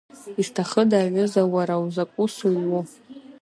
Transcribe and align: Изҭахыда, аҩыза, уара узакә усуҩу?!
Изҭахыда, 0.41 0.97
аҩыза, 1.01 1.43
уара 1.53 1.75
узакә 1.83 2.17
усуҩу?! 2.23 2.81